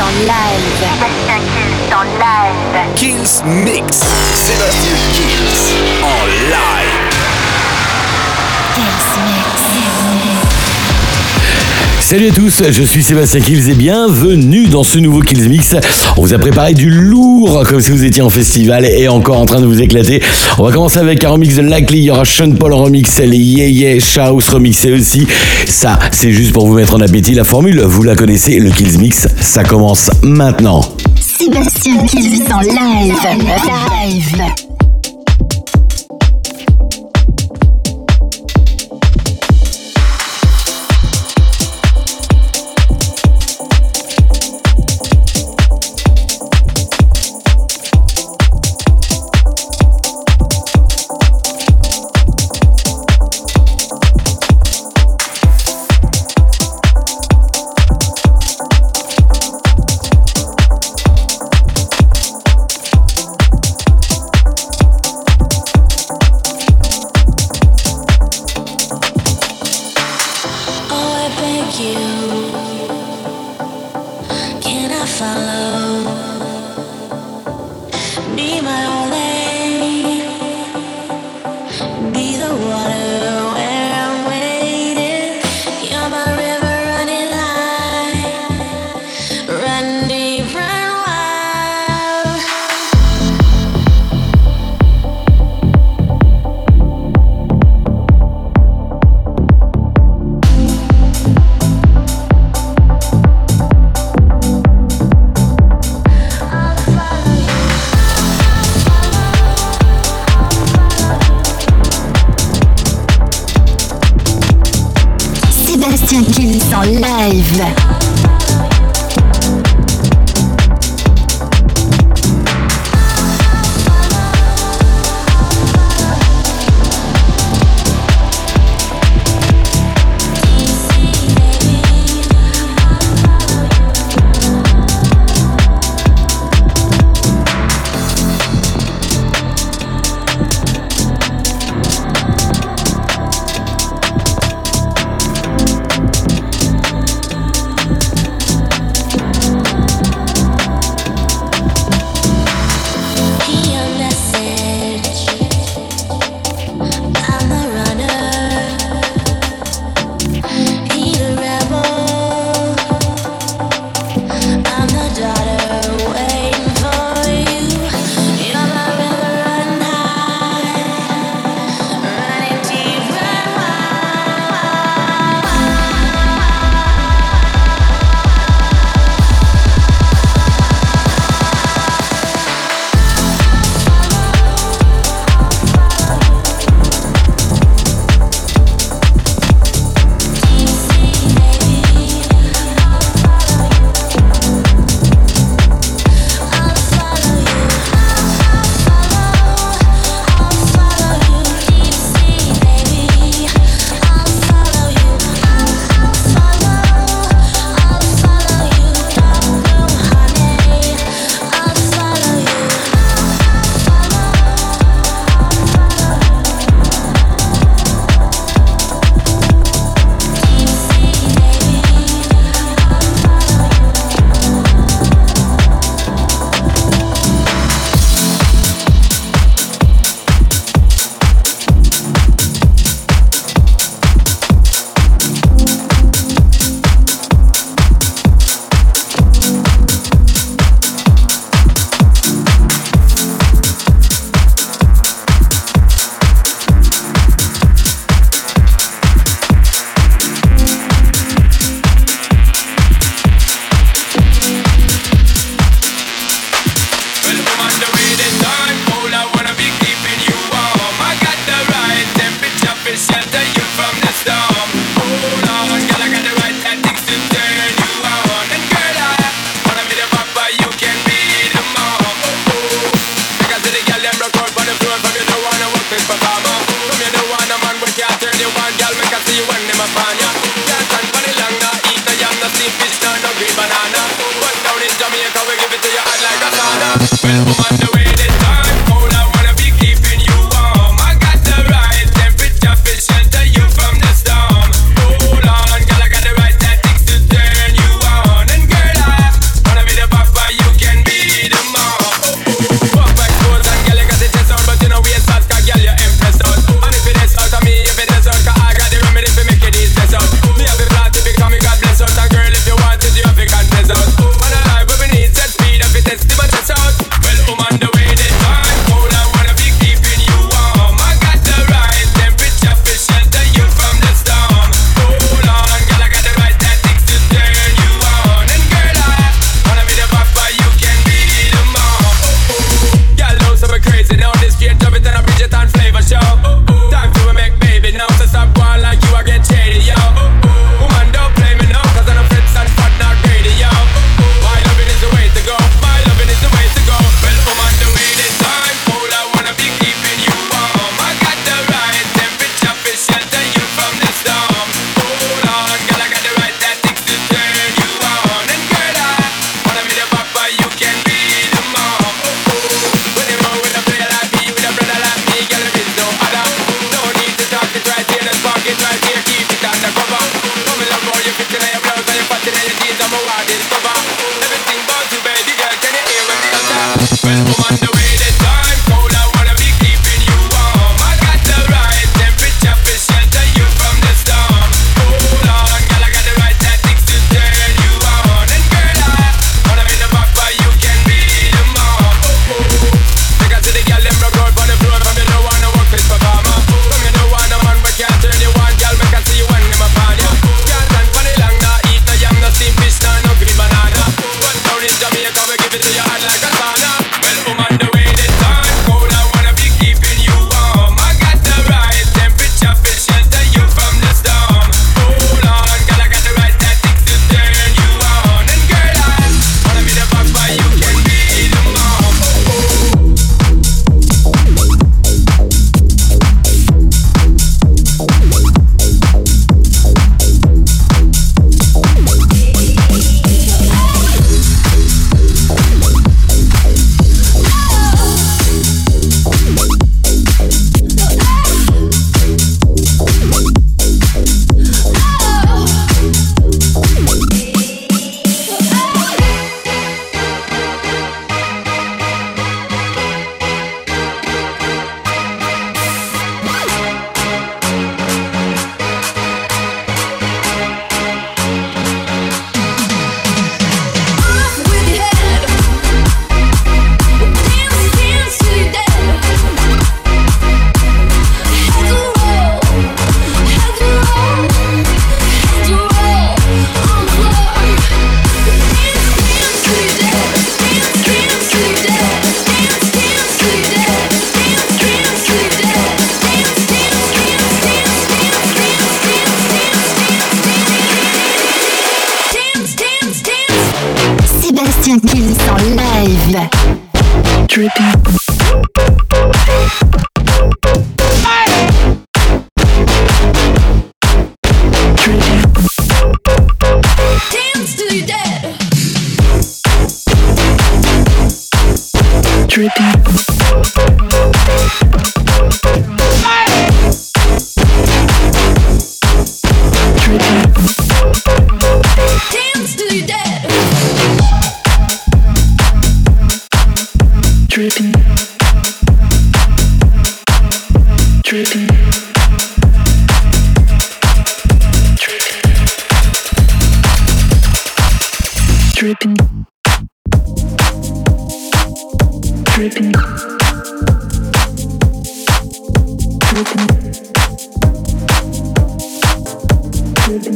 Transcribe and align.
en 0.00 0.12
live. 0.26 0.64
Sébastien 0.78 1.42
Kills 1.54 1.92
en 1.92 2.04
live. 2.18 2.94
Kills 2.96 3.42
Mix. 3.44 3.98
Sébastien 4.34 4.96
Kills 5.12 5.74
en 6.02 6.26
live. 6.26 7.10
Kills 8.74 9.18
Mix. 9.26 9.93
Salut 12.04 12.28
à 12.28 12.32
tous, 12.32 12.62
je 12.70 12.82
suis 12.82 13.02
Sébastien 13.02 13.40
Kills 13.40 13.70
et 13.70 13.74
bienvenue 13.74 14.66
dans 14.66 14.84
ce 14.84 14.98
nouveau 14.98 15.20
Kills 15.20 15.48
Mix. 15.48 15.74
On 16.18 16.20
vous 16.20 16.34
a 16.34 16.38
préparé 16.38 16.74
du 16.74 16.90
lourd 16.90 17.64
comme 17.66 17.80
si 17.80 17.90
vous 17.90 18.04
étiez 18.04 18.20
en 18.20 18.28
festival 18.28 18.84
et 18.84 19.08
encore 19.08 19.38
en 19.38 19.46
train 19.46 19.58
de 19.58 19.64
vous 19.64 19.80
éclater. 19.80 20.22
On 20.58 20.64
va 20.64 20.70
commencer 20.70 20.98
avec 20.98 21.24
un 21.24 21.30
remix 21.30 21.56
de 21.56 21.62
Likely, 21.62 22.00
il 22.00 22.04
y 22.04 22.10
aura 22.10 22.26
Sean 22.26 22.52
Paul 22.52 22.74
remix, 22.74 23.18
les 23.20 23.38
Yeah 23.38 23.68
Yeah 23.68 24.00
Shouse 24.00 24.50
remixé 24.50 24.92
aussi. 24.92 25.26
Ça, 25.66 25.98
c'est 26.12 26.30
juste 26.30 26.52
pour 26.52 26.66
vous 26.66 26.74
mettre 26.74 26.94
en 26.94 27.00
appétit. 27.00 27.32
La 27.32 27.44
formule, 27.44 27.80
vous 27.80 28.02
la 28.02 28.14
connaissez, 28.14 28.58
le 28.58 28.68
Kills 28.70 28.98
Mix, 28.98 29.26
ça 29.40 29.64
commence 29.64 30.10
maintenant. 30.22 30.82
Sébastien 31.18 32.04
Kills 32.04 32.42
en 32.52 32.60
live. 32.60 33.14
Live. 34.04 34.83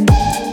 Thank 0.09 0.43
you. 0.43 0.48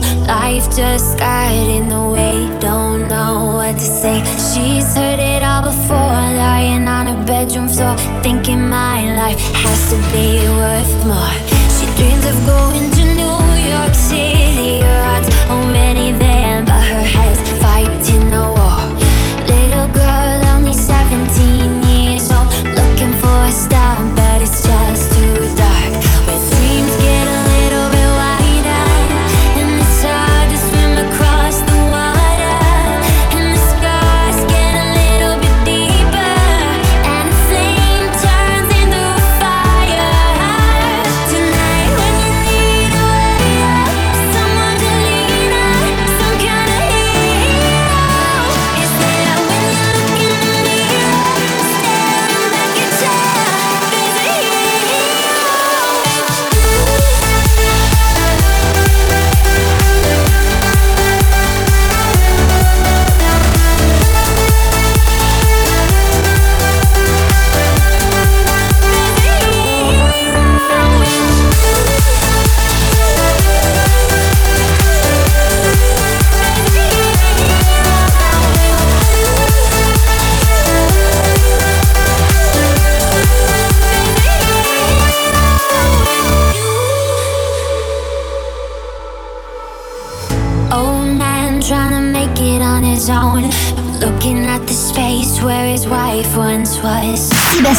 Life 0.00 0.74
just 0.74 1.18
got 1.18 1.52
in 1.52 1.88
the 1.88 2.02
way, 2.08 2.48
don't 2.60 3.08
know 3.08 3.52
what 3.54 3.74
to 3.74 3.80
say. 3.80 4.22
She's 4.48 4.94
heard 4.94 5.18
it 5.18 5.42
all 5.42 5.62
before, 5.62 5.96
lying 5.96 6.88
on 6.88 7.06
her 7.06 7.24
bedroom 7.26 7.68
floor, 7.68 7.96
thinking 8.22 8.68
my 8.68 9.14
life 9.16 9.40
has 9.54 9.90
to 9.90 9.96
be 10.12 10.48
worth 10.60 11.06
more. 11.06 11.36
She 11.76 11.86
dreams 11.96 12.24
of 12.26 12.46
going. 12.46 12.91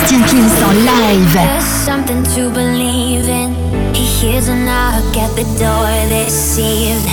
En 0.06 0.20
live. 0.86 1.34
There's 1.34 1.63
something 1.63 2.24
to 2.36 2.50
believe 2.50 3.30
in. 3.30 3.56
He 3.96 4.04
hears 4.04 4.50
a 4.50 4.56
knock 4.56 5.16
at 5.16 5.34
the 5.36 5.46
door 5.58 5.88
this 6.10 6.60
evening. 6.60 7.12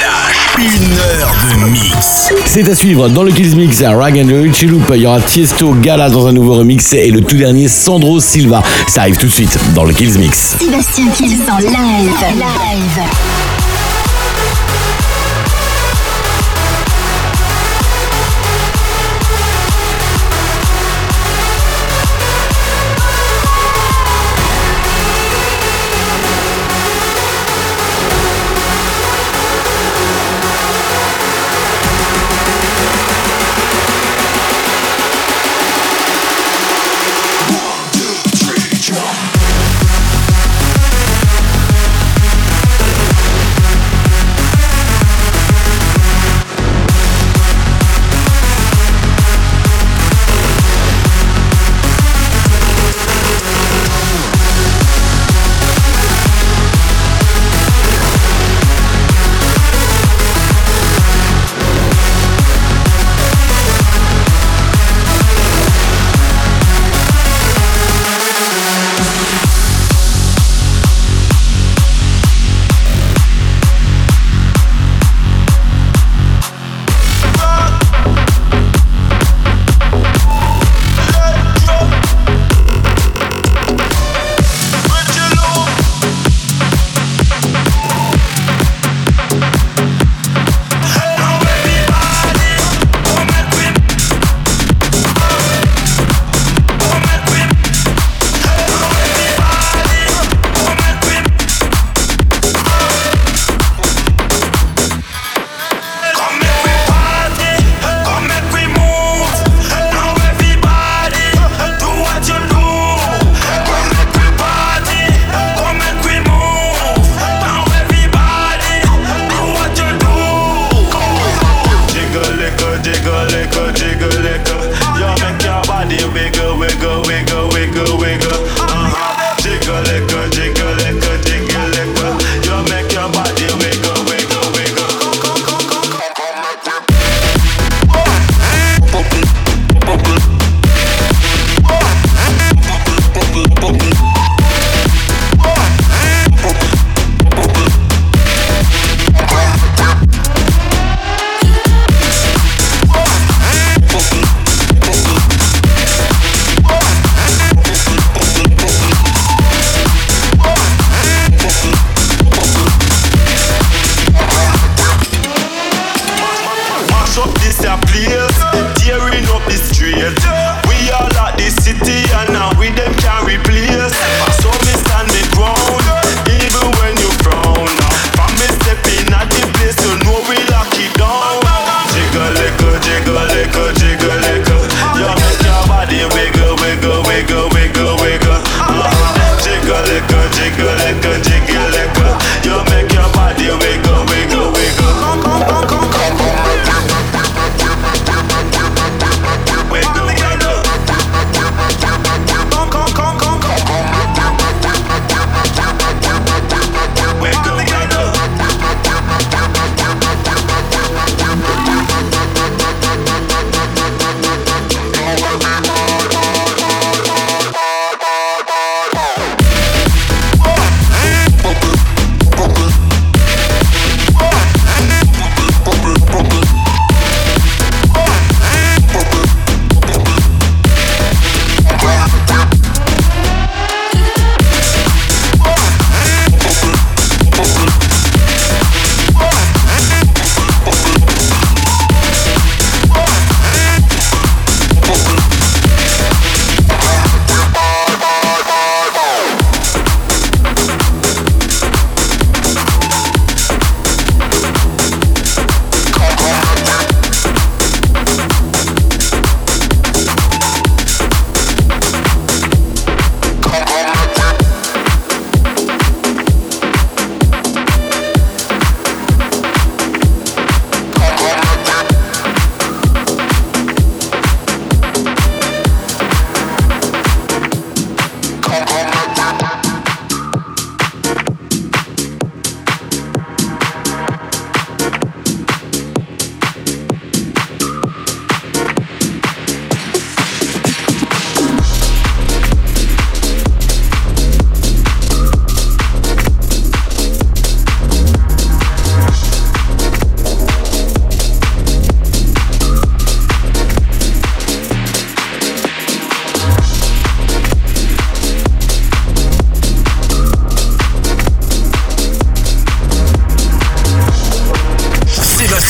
Une 0.61 0.93
heure 0.99 1.35
de 1.49 1.69
mix. 1.71 2.29
C'est 2.45 2.69
à 2.69 2.75
suivre 2.75 3.09
dans 3.09 3.23
le 3.23 3.31
Kills 3.31 3.55
Mix 3.55 3.81
Rag 3.81 4.15
and 4.19 4.27
Richie 4.43 4.67
Loop. 4.67 4.91
Il 4.93 5.01
y 5.01 5.07
aura 5.07 5.19
Tiesto 5.19 5.73
Gala 5.73 6.11
dans 6.11 6.27
un 6.27 6.33
nouveau 6.33 6.53
remix 6.53 6.93
et 6.93 7.09
le 7.09 7.21
tout 7.21 7.35
dernier 7.35 7.67
Sandro 7.67 8.19
Silva. 8.19 8.61
Ça 8.87 9.01
arrive 9.01 9.17
tout 9.17 9.25
de 9.25 9.31
suite 9.31 9.57
dans 9.73 9.85
le 9.85 9.93
Kills 9.93 10.19
Mix. 10.19 10.57
Sébastien 10.59 11.07
Kills 11.17 11.41
en 11.51 11.57
live. 11.57 13.40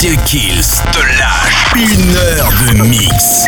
Kills 0.02 0.82
te 0.92 1.00
lâche 1.20 1.76
une 1.76 2.16
heure 2.16 2.52
de 2.66 2.88
mix. 2.88 3.46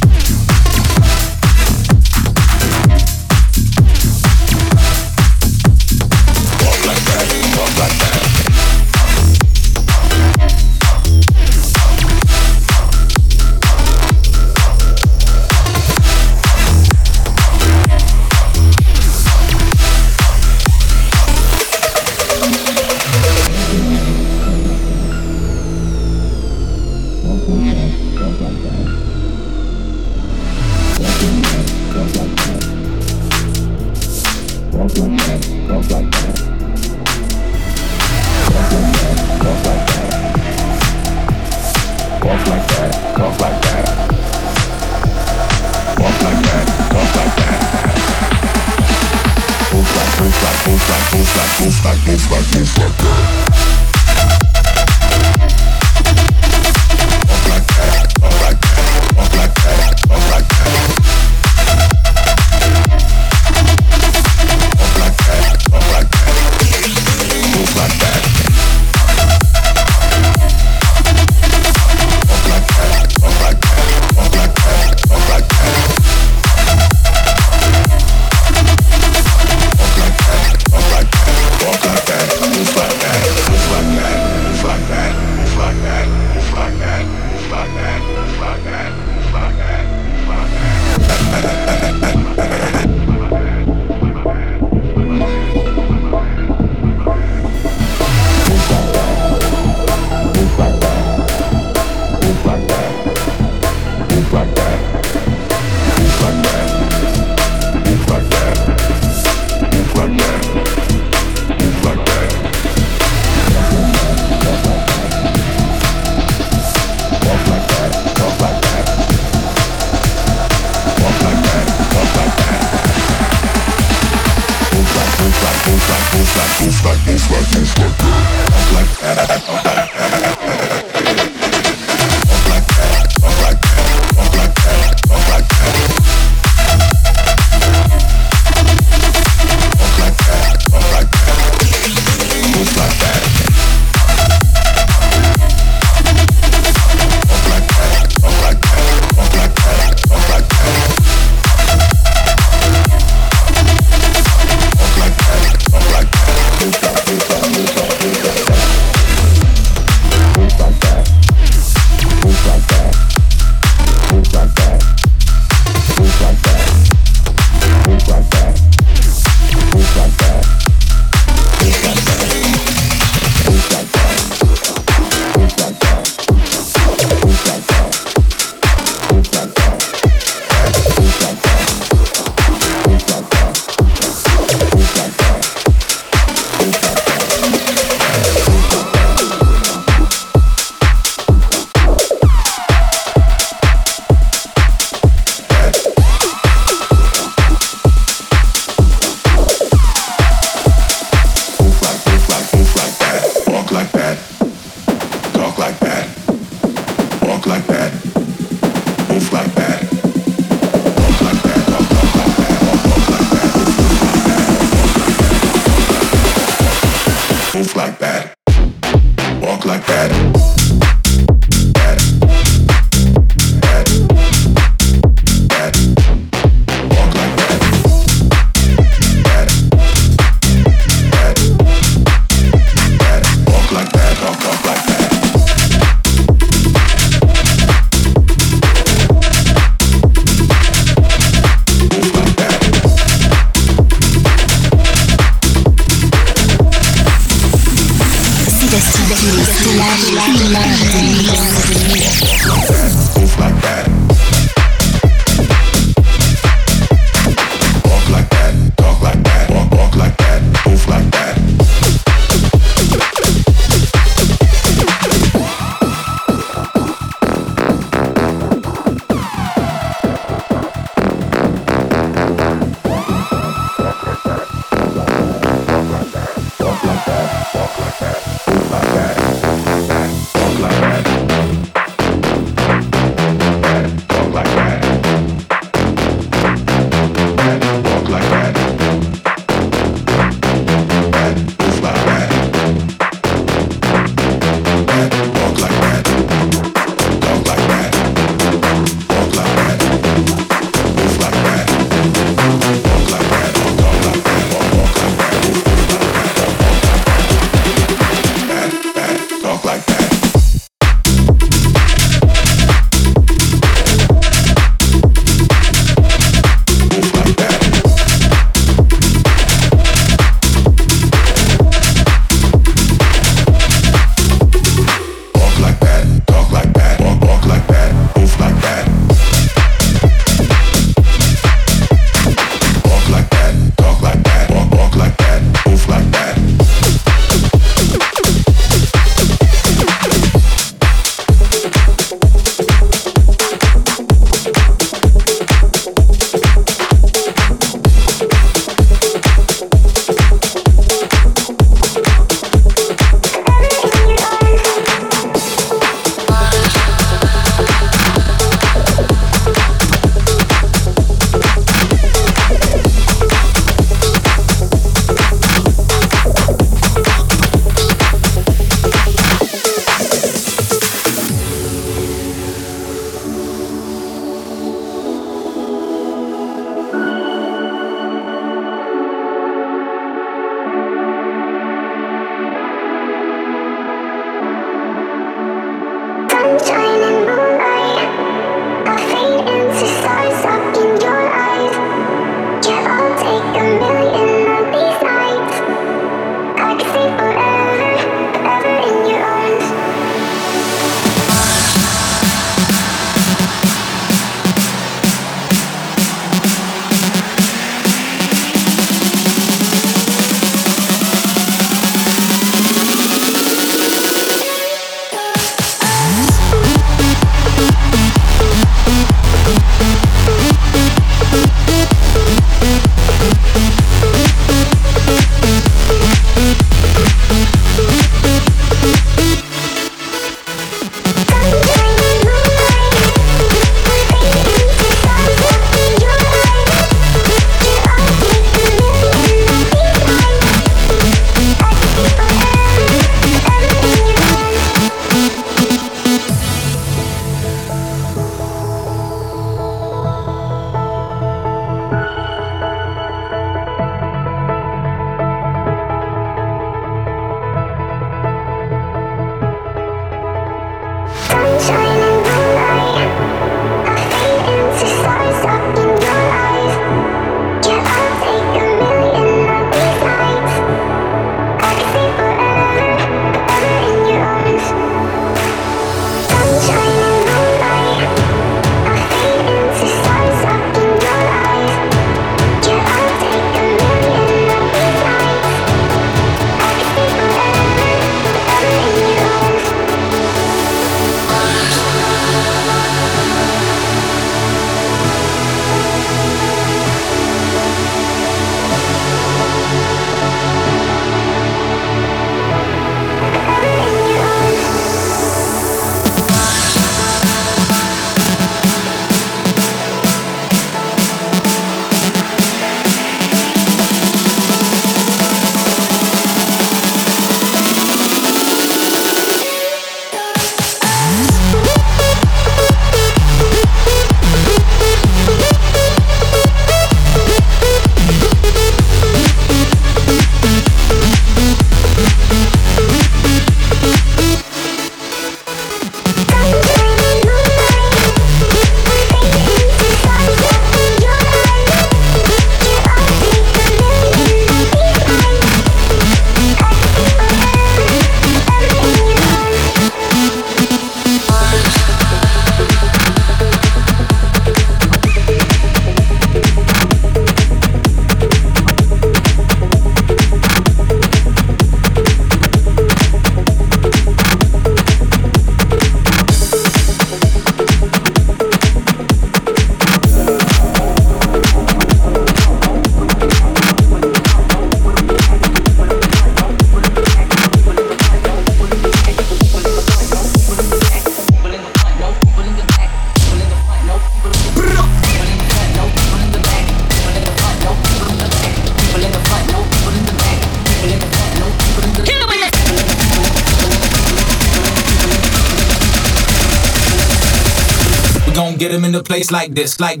Place 599.28 599.32
like 599.32 599.54
this, 599.54 599.80
like. 599.80 600.00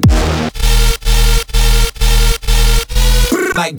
Like. 3.54 3.76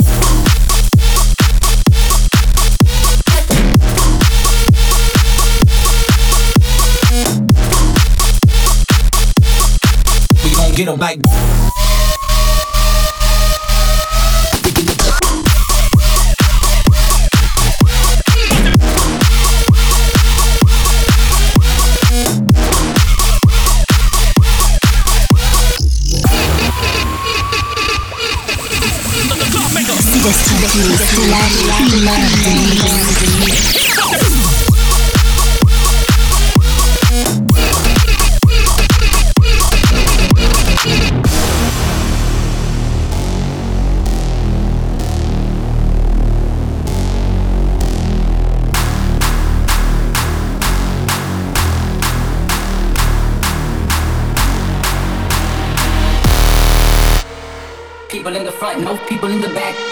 We 10.44 10.52
gon' 10.52 10.76
get 10.76 10.88
him 10.88 11.00
like. 11.00 11.29
People 58.10 58.36
in 58.36 58.44
the 58.44 58.52
front, 58.52 58.82
no 58.82 58.98
people 59.08 59.30
in 59.30 59.42
the 59.42 59.50
back. 59.50 59.89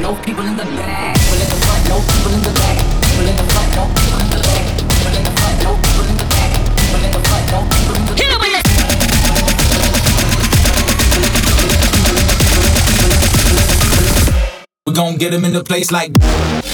No 0.00 0.14
people 0.22 0.44
in 0.46 0.56
the 0.56 0.64
back. 0.64 1.14
People 1.16 1.40
in 1.40 1.48
the 1.48 1.56
front, 1.60 1.88
no 1.88 2.00
people 2.00 2.32
in 2.32 2.40
the 2.40 2.50
back. 2.56 2.78
People 3.04 3.28
in 3.28 3.36
the 3.36 3.44
front, 3.52 3.70
no 3.76 3.84
people 3.92 4.20
in 4.20 4.30
the 4.30 4.38
back. 4.40 4.64
People 4.88 5.16
in 5.16 5.24
the 5.24 5.32
front, 5.36 5.62
no 5.62 5.76
people 5.76 6.04
in 6.08 6.16
the 6.16 6.24
back. 6.24 6.50
People 6.80 7.04
in 7.04 7.10
the 7.12 7.20
front, 7.28 7.44
no 7.52 7.58
people 7.68 7.96
in 7.96 8.04
the 8.06 8.12
back. 8.12 8.20
Hit 8.20 8.30
him 8.32 8.40
with 8.40 8.54
We 14.86 14.92
gon' 14.94 15.16
get 15.16 15.34
him 15.34 15.44
in 15.44 15.52
the 15.52 15.62
place 15.62 15.90
like. 15.90 16.69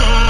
love. 0.00 0.29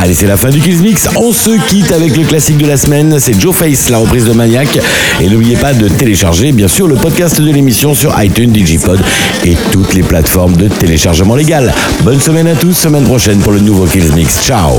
Allez, 0.00 0.14
c'est 0.14 0.26
la 0.26 0.36
fin 0.36 0.50
du 0.50 0.60
Kills 0.60 0.82
Mix. 0.82 1.08
On 1.16 1.32
se 1.32 1.50
quitte 1.68 1.92
avec 1.92 2.16
le 2.16 2.24
classique 2.24 2.58
de 2.58 2.66
la 2.66 2.76
semaine. 2.76 3.18
C'est 3.18 3.38
Joe 3.40 3.54
Face, 3.54 3.88
la 3.88 3.98
reprise 3.98 4.24
de 4.24 4.32
Maniac. 4.32 4.78
Et 5.20 5.28
n'oubliez 5.28 5.56
pas 5.56 5.72
de 5.72 5.88
télécharger, 5.88 6.52
bien 6.52 6.68
sûr, 6.68 6.86
le 6.88 6.96
podcast 6.96 7.40
de 7.40 7.50
l'émission 7.50 7.94
sur 7.94 8.14
iTunes, 8.22 8.52
Digipod 8.52 9.00
et 9.44 9.56
toutes 9.72 9.94
les 9.94 10.02
plateformes 10.02 10.56
de 10.56 10.68
téléchargement 10.68 11.36
légal. 11.36 11.72
Bonne 12.02 12.20
semaine 12.20 12.48
à 12.48 12.54
tous. 12.54 12.74
Semaine 12.74 13.04
prochaine 13.04 13.38
pour 13.38 13.52
le 13.52 13.60
nouveau 13.60 13.86
Kills 13.86 14.12
Mix. 14.14 14.42
Ciao. 14.44 14.78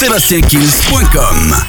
sébastienkills.com. 0.00 1.54